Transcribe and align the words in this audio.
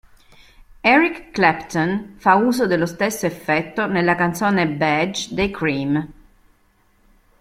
Eric 0.93 1.29
Clapton 1.35 2.15
fa 2.17 2.33
uso 2.33 2.65
dello 2.65 2.87
stesso 2.87 3.27
effetto 3.27 3.85
nella 3.85 4.15
canzone 4.15 4.67
"Badge" 4.67 5.31
dei 5.35 5.51
Cream. 5.51 6.11